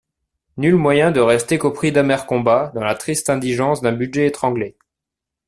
Nul 0.57 0.73
moyen 0.77 1.11
de 1.11 1.19
rester 1.19 1.59
qu'au 1.59 1.69
prix 1.69 1.91
d'amers 1.91 2.25
combats, 2.25 2.71
dans 2.73 2.83
la 2.83 2.95
triste 2.95 3.29
indigence 3.29 3.81
d'un 3.81 3.91
budget 3.93 4.25
étranglé. 4.25 4.75